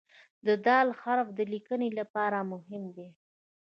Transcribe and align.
د 0.45 0.47
"د" 0.65 0.67
حرف 1.01 1.27
د 1.37 1.39
لیکنې 1.53 1.89
لپاره 1.99 2.37
مهم 2.51 2.83
دی. 2.95 3.09